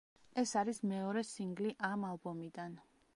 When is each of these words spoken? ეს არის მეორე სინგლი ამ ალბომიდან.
ეს 0.43 0.53
არის 0.61 0.79
მეორე 0.93 1.23
სინგლი 1.33 1.75
ამ 1.93 2.09
ალბომიდან. 2.13 2.79